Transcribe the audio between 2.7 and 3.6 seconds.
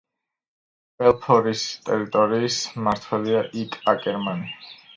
მმართველია